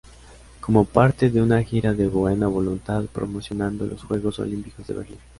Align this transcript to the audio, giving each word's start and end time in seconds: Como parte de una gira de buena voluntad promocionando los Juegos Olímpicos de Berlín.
Como 0.61 0.85
parte 0.85 1.29
de 1.29 1.43
una 1.43 1.61
gira 1.61 1.93
de 1.93 2.07
buena 2.07 2.47
voluntad 2.47 3.03
promocionando 3.05 3.85
los 3.85 4.03
Juegos 4.03 4.39
Olímpicos 4.39 4.87
de 4.87 4.95
Berlín. 4.95 5.19